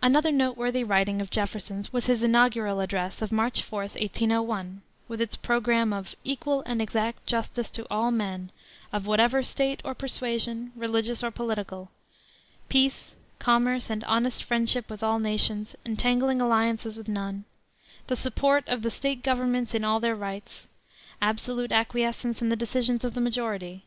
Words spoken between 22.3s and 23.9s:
in the decisions of the majority;~.~.~.